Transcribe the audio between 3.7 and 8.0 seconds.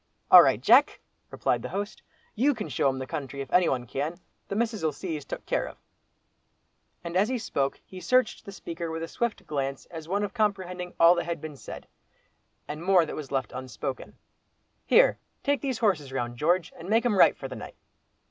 can—the missus'll see he's took care of," and as he spoke he